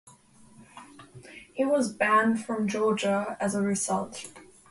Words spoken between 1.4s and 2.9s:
He was banned from